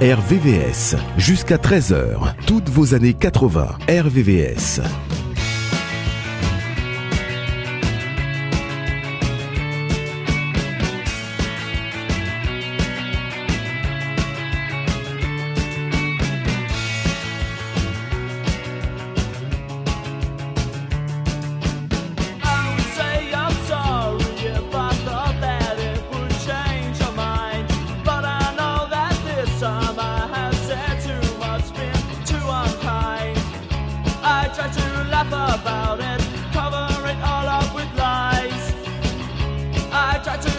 [0.00, 0.96] RVVS.
[1.18, 3.68] Jusqu'à 13h, toutes vos années 80.
[3.86, 4.80] RVVS.
[40.22, 40.49] try to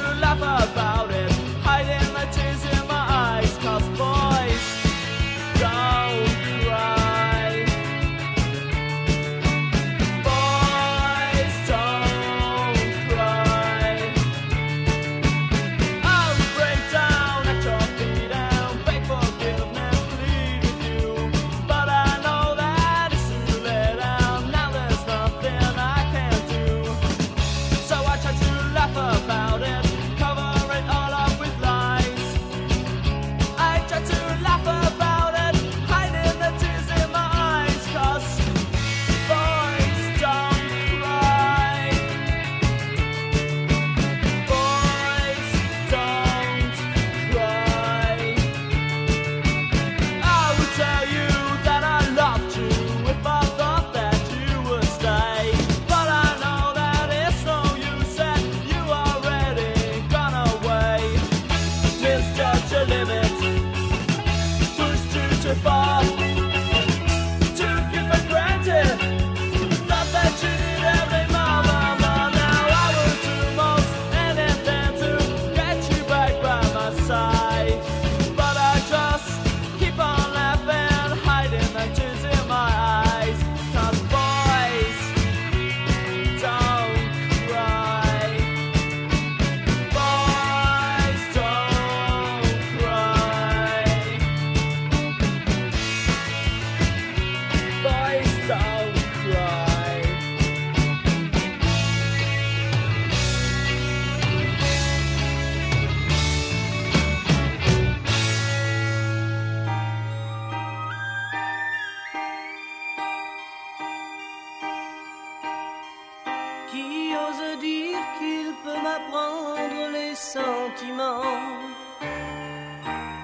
[120.71, 121.21] sentiments.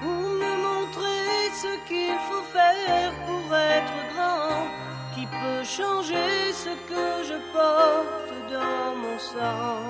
[0.02, 4.66] Me montrer ce qu'il faut faire pour être grand,
[5.14, 9.82] qui peut changer ce que je porte dans mon sang.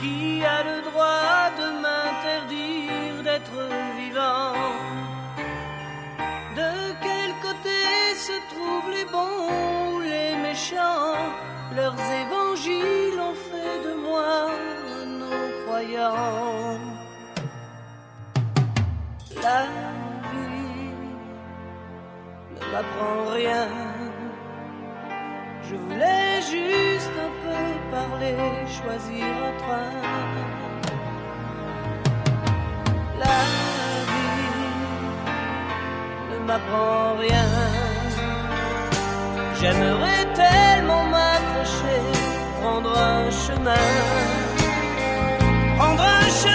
[0.00, 3.60] Qui a le droit de m'interdire d'être
[3.98, 4.52] vivant?
[6.56, 6.72] De
[7.02, 7.80] quel côté
[8.14, 11.14] se trouvent les bons ou les méchants?
[11.74, 11.98] Leurs
[19.42, 19.62] la
[20.30, 20.94] vie
[22.54, 23.68] ne m'apprend rien.
[25.68, 28.36] Je voulais juste un peu parler,
[28.78, 29.94] choisir un train.
[33.18, 33.40] La
[34.10, 34.50] vie
[36.30, 37.48] ne m'apprend rien.
[39.60, 42.00] J'aimerais tellement m'accrocher,
[42.60, 44.43] prendre un chemin.
[45.84, 46.53] 狂断。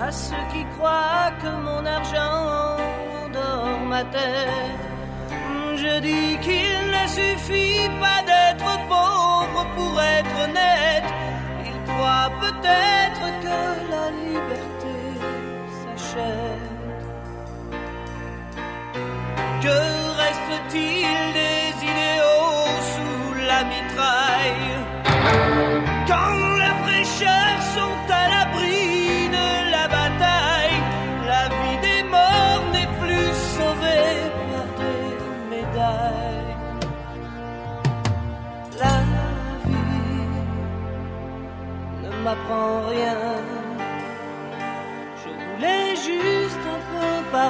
[0.00, 2.76] à ceux qui croient que mon argent
[3.24, 4.84] endort ma tête.
[5.76, 11.10] Je dis qu'il ne suffit pas d'être pauvre pour être honnête.
[11.68, 13.58] Ils croient peut-être que
[13.92, 14.96] la liberté
[15.80, 16.74] s'achète.
[19.62, 19.78] Que
[20.22, 24.75] reste-t-il des idéaux sous la mitraille?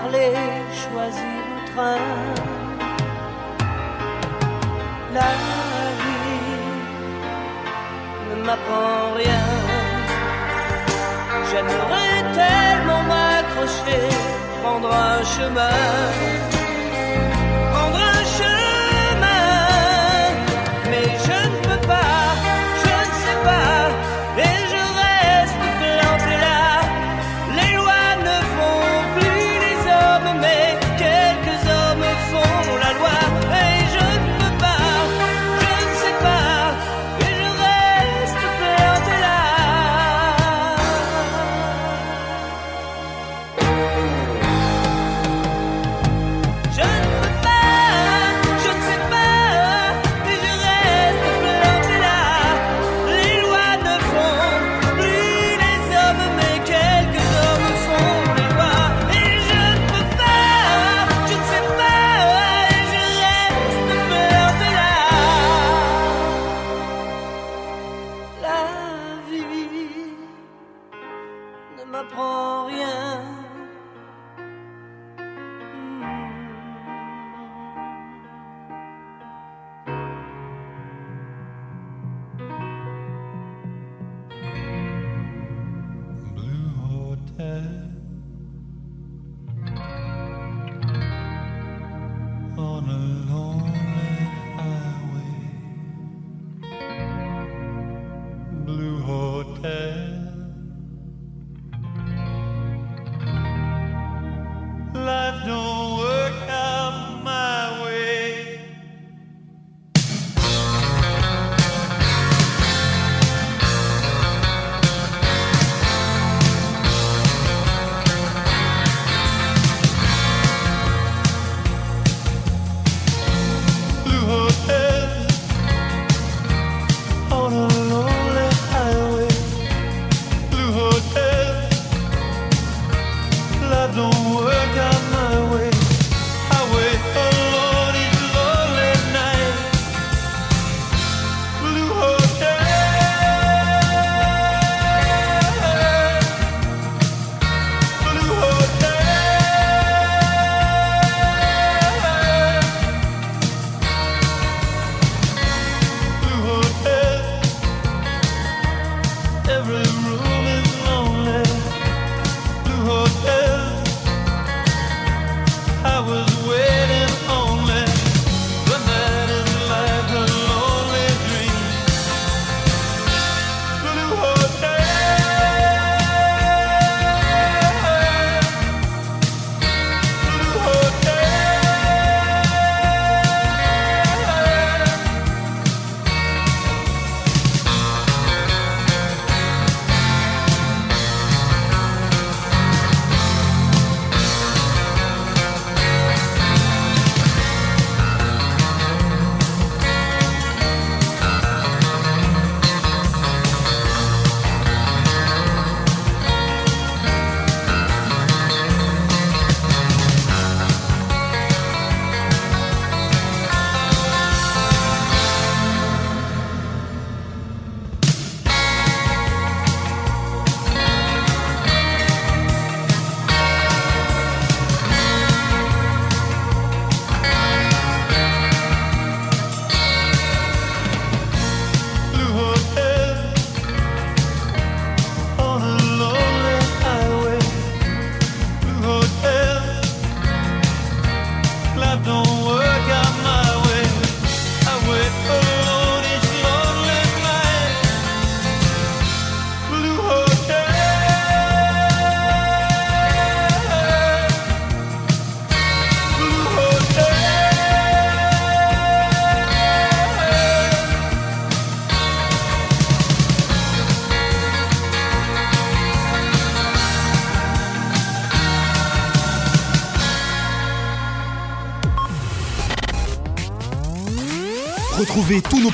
[0.07, 0.33] parler,
[0.73, 1.99] choisir le train.
[5.15, 5.33] La
[6.01, 6.51] vie
[8.31, 9.47] ne m'apprend rien.
[11.51, 14.03] J'aimerais tellement m'accrocher,
[14.63, 16.56] prendre un chemin.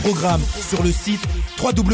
[0.03, 1.21] programme sur le site
[1.63, 1.93] www.rvvs.fr.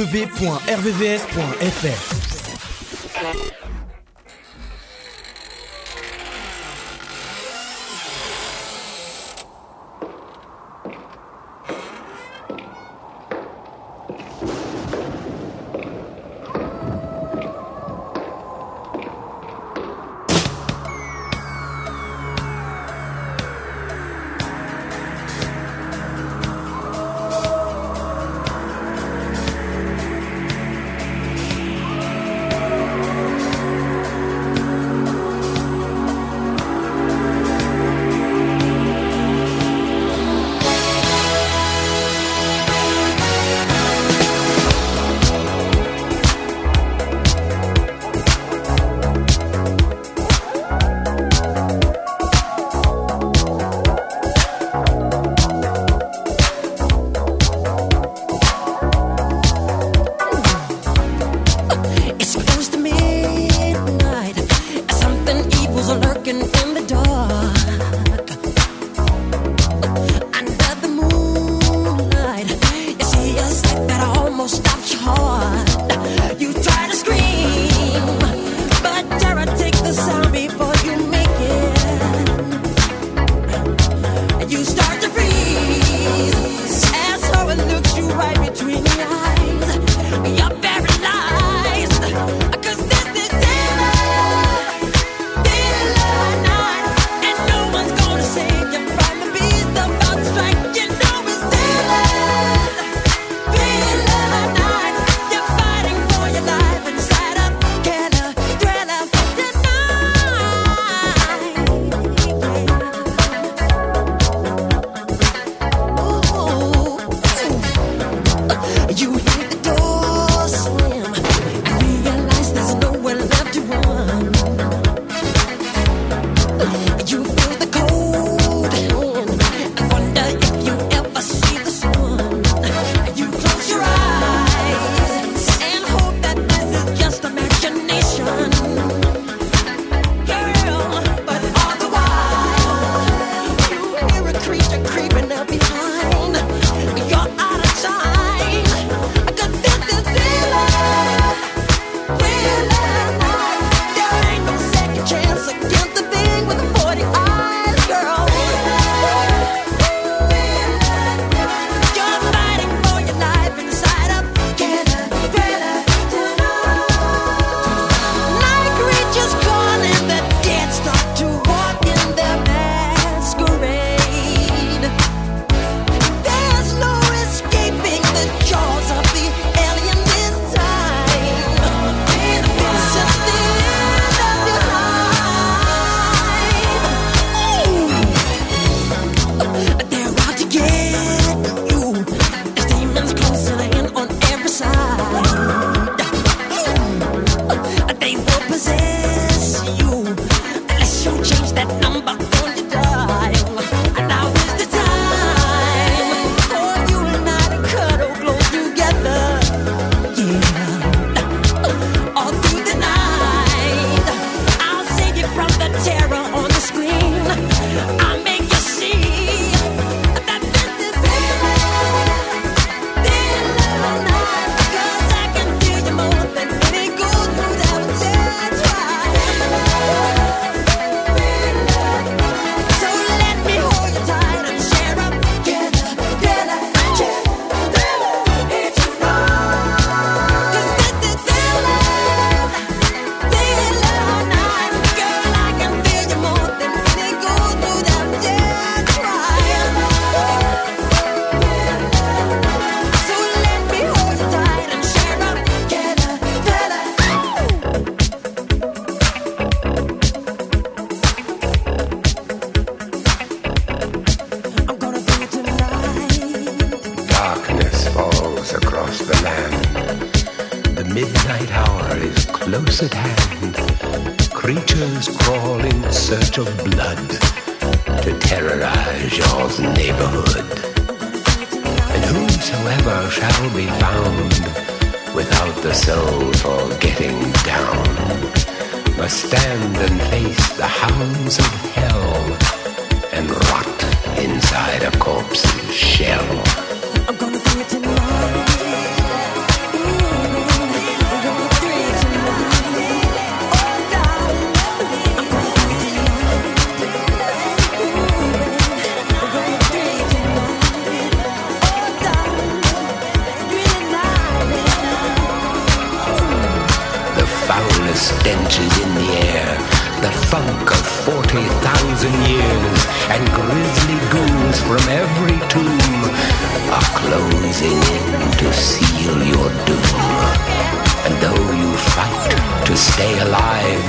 [332.68, 333.84] to stay alive,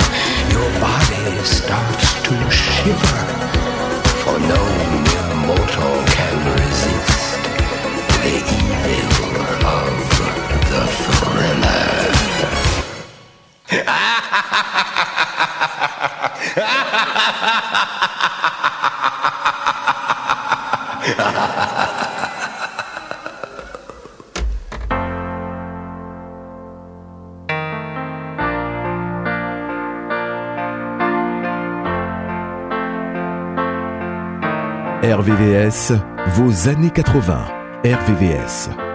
[0.53, 3.19] your body starts to shiver.
[4.23, 4.61] For no
[5.03, 7.41] mere mortal can resist
[8.23, 9.35] the evil
[9.67, 9.93] of
[10.71, 11.89] the thriller.
[21.17, 21.45] Ha
[35.29, 35.93] RVVS,
[36.37, 37.45] vos années 80.
[37.85, 38.88] RVVS.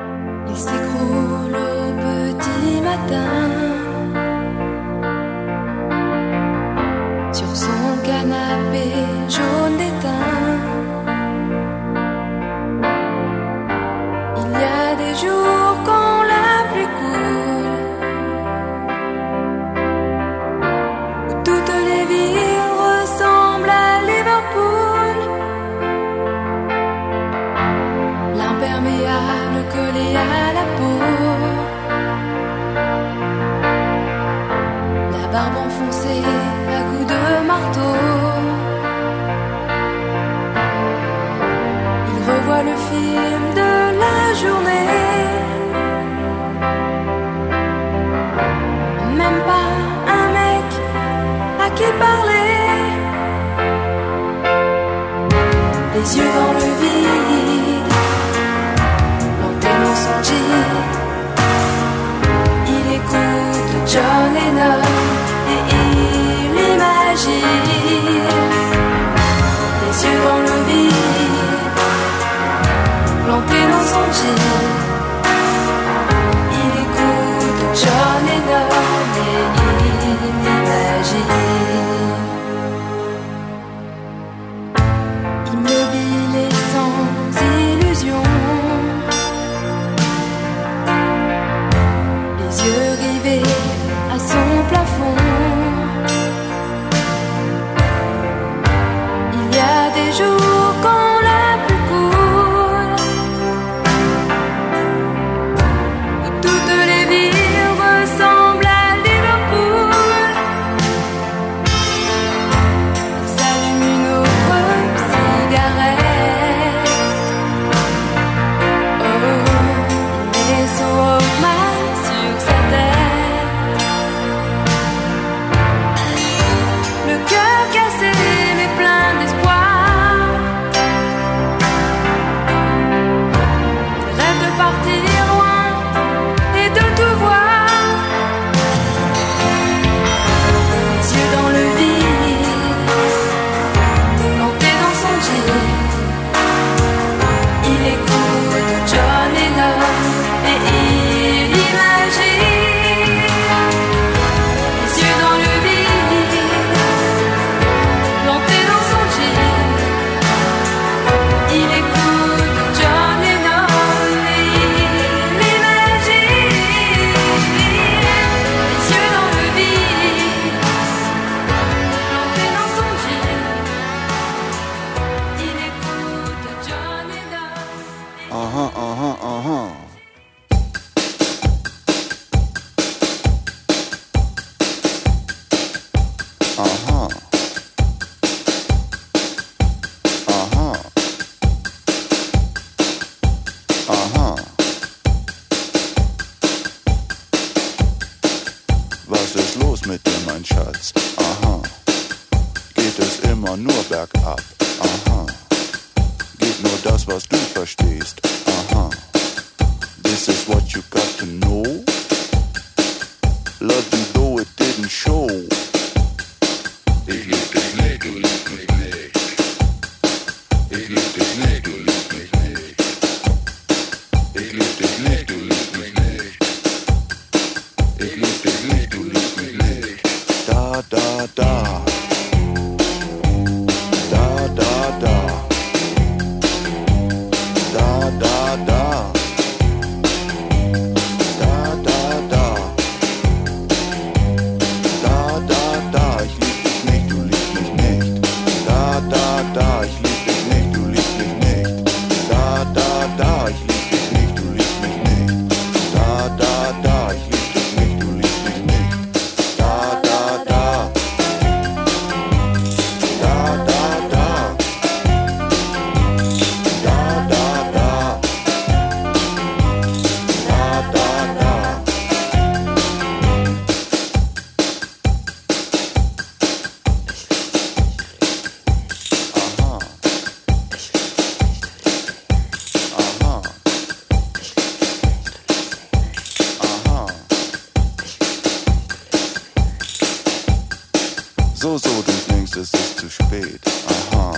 [291.64, 293.58] So, so, du denkst, es ist zu spät.
[293.88, 294.34] Aha.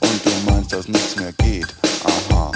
[0.00, 1.74] Und du meinst, dass nichts mehr geht.
[2.04, 2.52] Aha.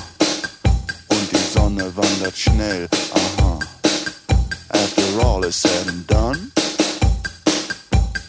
[1.09, 2.87] Und die Sonne wandert schnell.
[3.14, 3.59] Aha.
[4.68, 6.53] After all is said and done,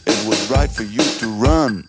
[0.05, 1.85] it was right for you to run.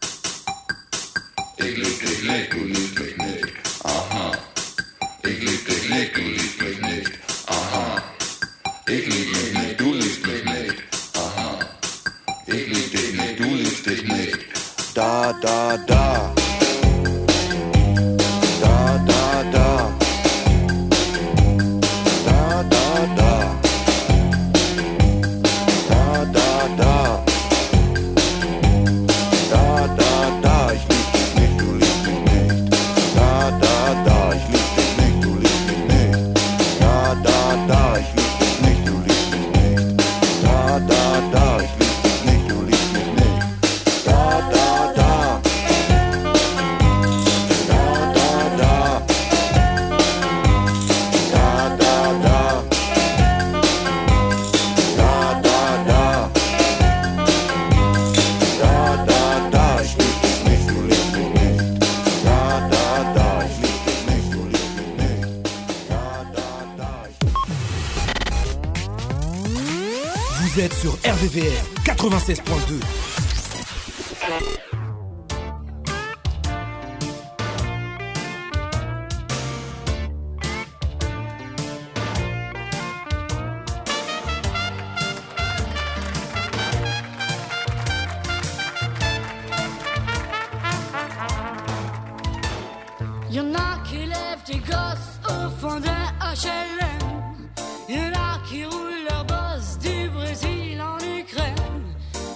[1.58, 3.52] Ich lieb dich nicht, du liebst mich nicht.
[3.84, 4.32] Aha.
[5.22, 7.12] Ich lieb dich nicht, du liebst mich nicht.
[7.46, 8.02] Aha.
[8.88, 9.25] Ich lieb
[15.26, 15.95] Da, da, da.
[95.46, 97.06] Au fond d'un HLM.
[97.88, 101.84] Y'en a qui roulent leur boss du Brésil en Ukraine.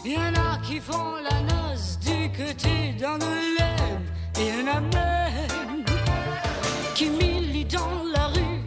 [0.04, 4.04] Y'en a qui font la noce du côté d'Angoulême.
[4.38, 5.84] Et y'en a même
[6.94, 8.62] qui militent dans la rue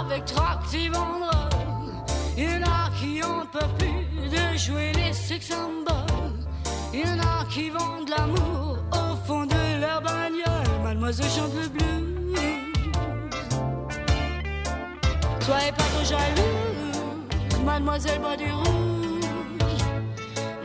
[0.00, 1.94] avec tract et banderoles.
[2.36, 6.46] Y'en a qui en peuvent plus de jouer les sex symboles.
[6.94, 10.82] Y'en a qui vendent l'amour au fond de leur bagnole.
[10.84, 11.58] Mademoiselle chante.
[15.48, 19.80] Soyez pas trop jalouse, mademoiselle boit du rouge.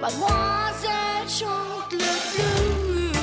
[0.02, 3.14] Mademoiselle chante le blues.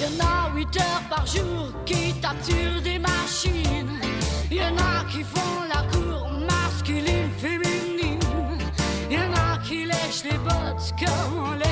[0.00, 3.98] Y'en a 8 heures par jour qui sur des machines.
[4.48, 8.20] Y'en a qui font la cour masculine, féminine.
[9.10, 11.63] Y'en a qui lèchent les bottes comme on.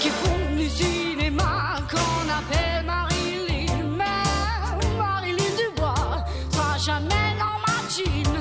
[0.00, 3.72] Qui font du cinéma qu'on appelle Marilyn.
[3.96, 8.36] Mais Marilyn Dubois sera jamais dans ma jean.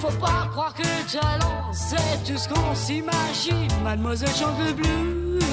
[0.00, 3.68] Faut pas croire que le talent c'est tout ce qu'on s'imagine.
[3.84, 5.44] Mademoiselle chante le blues.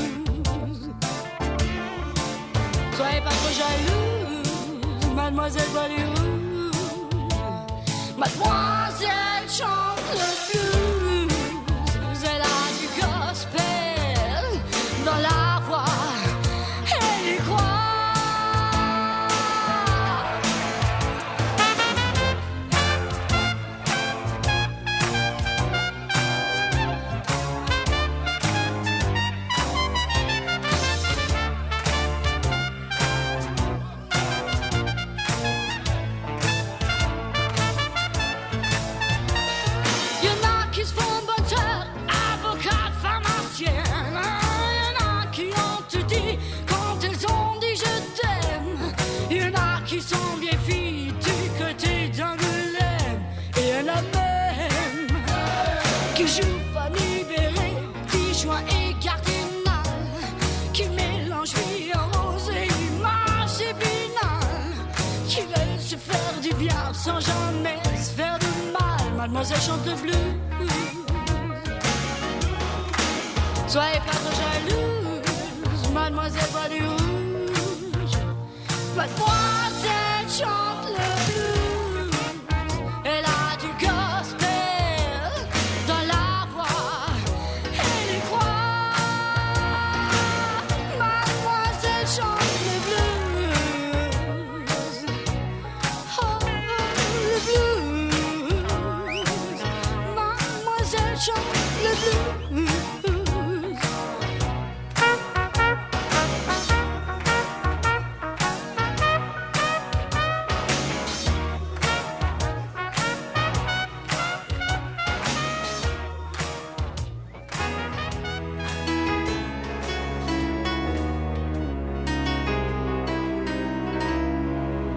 [2.96, 5.64] Soyez pas trop jalouse, mademoiselle
[6.16, 6.72] rouge.
[8.18, 10.93] Mademoiselle chante le blues.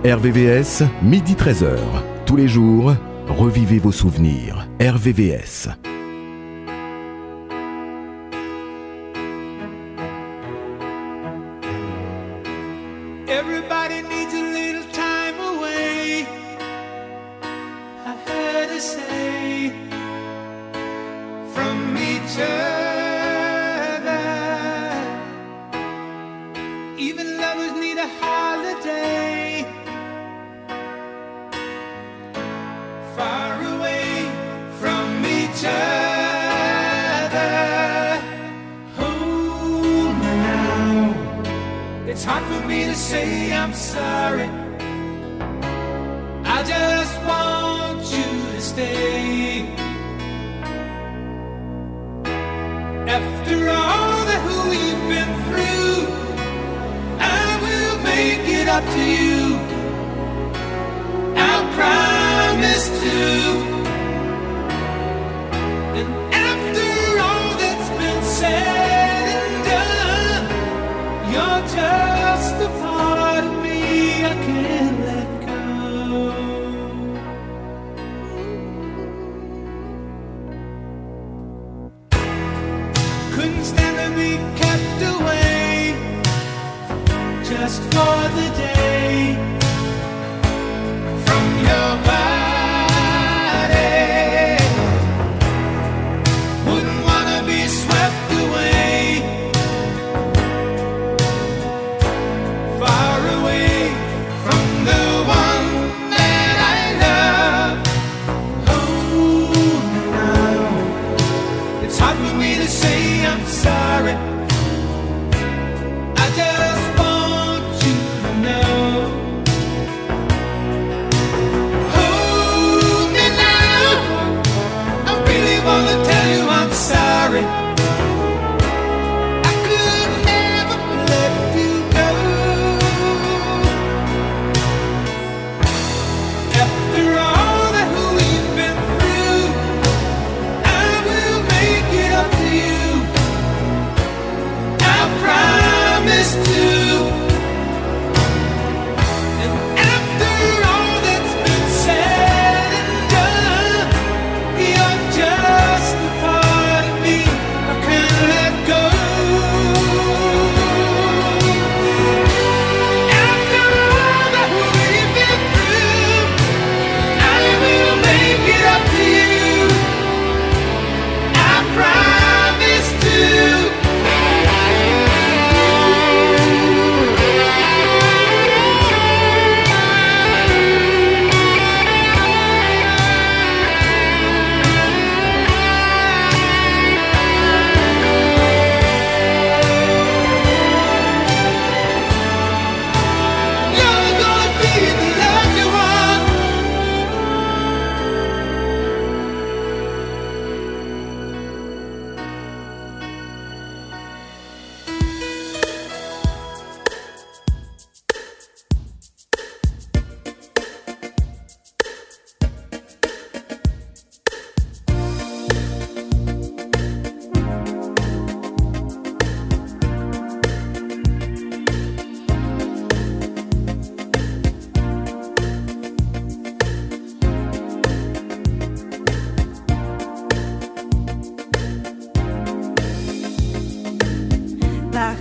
[0.06, 1.78] RVVS, midi 13h.
[2.26, 2.94] Tous les jours,
[3.26, 4.68] revivez vos souvenirs.
[4.80, 5.68] RVVS.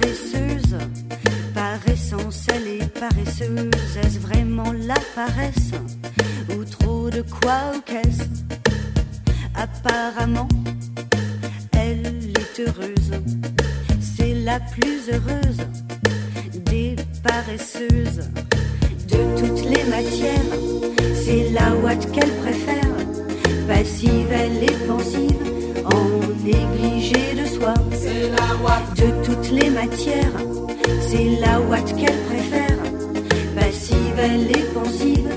[0.01, 0.77] paresseuse,
[1.53, 3.97] paressence, elle est paresseuse.
[4.03, 5.71] Est-ce vraiment la paresse?
[6.49, 8.23] Ou trop de quoi ou qu'est-ce?
[9.55, 10.47] Apparemment,
[11.73, 13.11] elle est heureuse,
[13.99, 15.65] c'est la plus heureuse
[16.65, 18.29] des paresseuses.
[19.07, 20.51] De toutes les matières,
[21.23, 22.95] c'est la ouate qu'elle préfère,
[23.67, 25.55] passive, elle est pensive
[26.45, 27.73] négligée de soi.
[27.91, 30.37] C'est la Watt de toutes les matières.
[31.07, 32.77] C'est la Watt qu'elle préfère.
[33.55, 35.29] Passive, elle est pensive,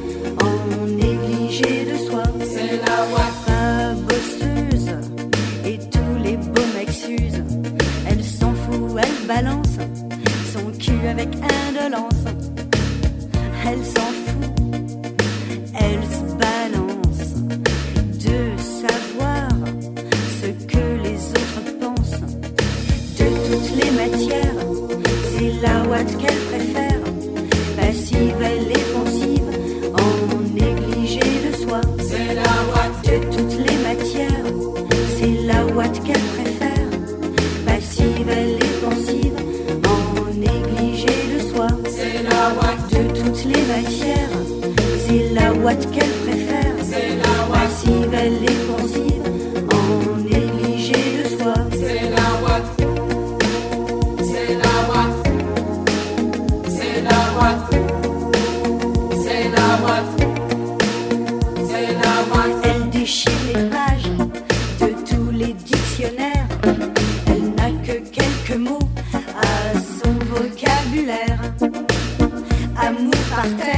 [0.43, 2.23] en négligée de soi.
[2.41, 4.91] C'est la Watt pas bosseuse
[5.65, 6.89] et tous les beaux mecs.
[8.11, 9.77] Elle s'en fout, elle balance
[10.53, 11.29] son cul avec
[11.69, 12.25] indolence.
[13.67, 14.08] Elle s'en
[72.89, 73.78] amour par terre.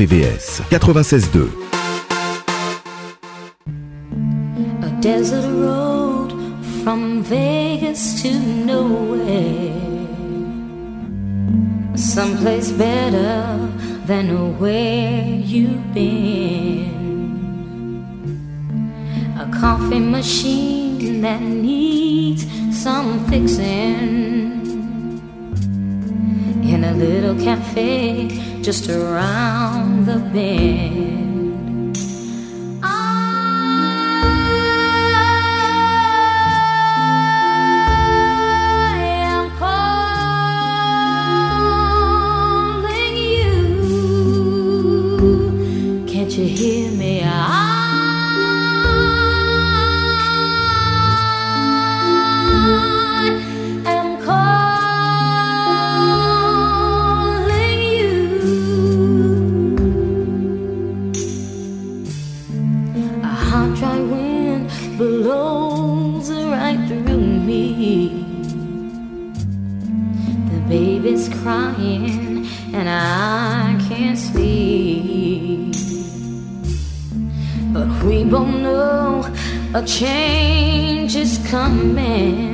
[0.00, 1.52] RVVS 96.2.
[4.82, 6.32] A desert road
[6.82, 8.30] from Vegas to
[8.64, 9.76] nowhere.
[11.98, 13.58] Someplace better
[14.06, 16.88] than where you've been.
[19.38, 24.48] A coffee machine that needs some fixing.
[26.64, 31.19] In a little cafe just around the bend.
[79.72, 82.49] A change is coming.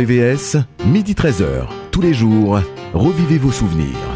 [0.00, 2.58] RVVS, midi 13h, tous les jours,
[2.94, 4.09] revivez vos souvenirs.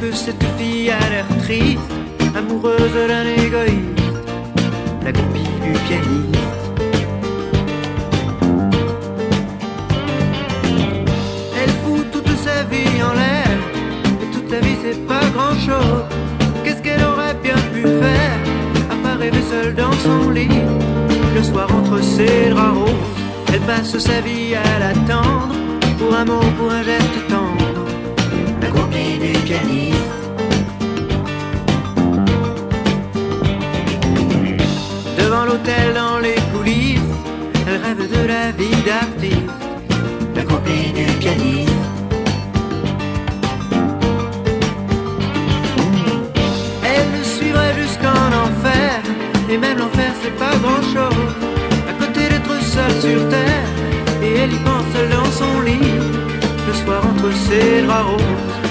[0.00, 1.92] Que cette fille a l'air triste,
[2.34, 4.18] amoureuse d'un égoïste,
[5.04, 6.36] la copie du pianiste.
[11.60, 13.58] Elle fout toute sa vie en l'air,
[14.22, 16.04] et toute sa vie c'est pas grand chose.
[16.64, 18.38] Qu'est-ce qu'elle aurait bien pu faire
[18.90, 20.48] À part rêver seule dans son lit?
[21.34, 22.90] Le soir entre ses draps roses
[23.52, 25.54] Elle passe sa vie à l'attendre
[25.98, 27.45] Pour un mot, pour un geste tendre
[35.18, 37.00] Devant l'hôtel dans les coulisses
[37.66, 39.50] Elle rêve de la vie d'artiste
[40.34, 41.72] La copie du pianiste.
[46.84, 49.00] Elle le suivrait jusqu'en enfer
[49.50, 51.34] Et même l'enfer c'est pas grand chose
[51.88, 53.68] À côté d'être seule sur terre
[54.22, 55.94] Et elle y pense dans son lit
[56.68, 58.65] Le soir entre ses draps roses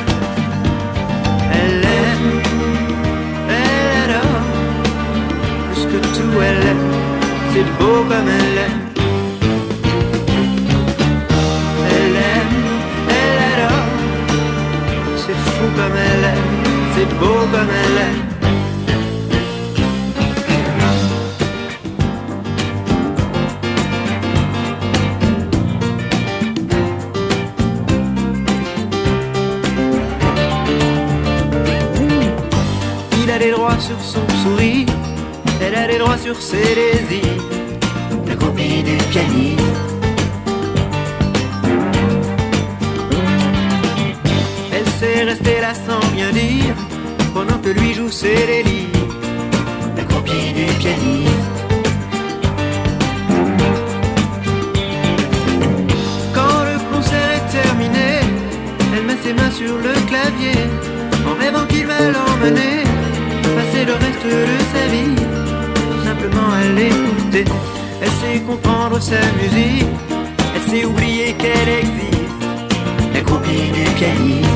[6.37, 8.81] C'est beau comme elle aime
[11.89, 12.55] Elle aime
[13.09, 13.85] Elle adore
[15.15, 16.53] C'est fou comme elle aime
[16.93, 18.34] C'est beau comme elle aime
[36.25, 37.43] sur désirs.
[38.27, 39.61] La copie du pianiste.
[44.73, 46.75] Elle sait rester là sans rien dire,
[47.31, 49.05] pendant que lui joue délires.
[49.97, 51.59] La copie du pianiste.
[56.33, 58.09] Quand le concert est terminé,
[58.95, 60.59] elle met ses mains sur le clavier,
[61.29, 62.77] en rêvant qu'il va l'emmener,
[63.57, 65.54] passer le reste de sa vie,
[66.25, 66.65] simplement à.
[68.01, 69.85] Elle sait comprendre sa musique,
[70.55, 72.43] elle sait oublier qu'elle existe,
[73.13, 74.49] la copie du pianiste.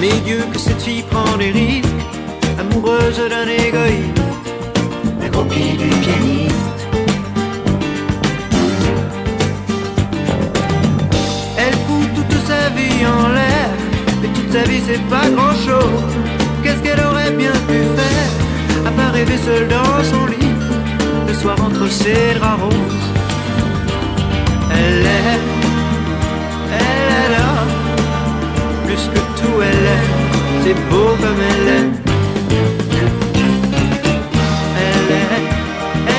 [0.00, 1.88] Mais Dieu que cette fille prend des risques,
[2.58, 4.22] amoureuse d'un égoïste,
[5.20, 6.54] la copie du pianiste.
[11.58, 13.68] Elle fout toute sa vie en l'air,
[14.24, 16.27] et toute sa vie c'est pas grand chose.
[17.38, 18.30] Bien pu faire,
[18.84, 20.54] à part rêver seule dans son lit,
[21.28, 23.06] le soir entre ses draps roses.
[24.72, 25.48] Elle aime,
[26.82, 27.66] elle adore,
[28.86, 30.14] plus que tout elle aime,
[30.64, 31.94] c'est beau comme elle aime.
[34.84, 35.48] Elle aime,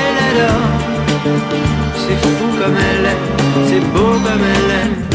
[0.00, 0.70] elle adore,
[2.02, 3.26] c'est fou comme elle aime,
[3.68, 5.09] c'est beau comme elle